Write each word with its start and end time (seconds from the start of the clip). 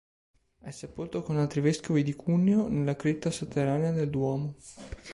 È 0.57 0.71
sepolto 0.71 1.21
con 1.21 1.37
altri 1.37 1.61
vescovi 1.61 2.01
di 2.01 2.15
Cuneo 2.15 2.67
nella 2.67 2.95
cripta 2.95 3.29
sotterranea 3.29 3.91
del 3.91 4.09
duomo. 4.09 4.55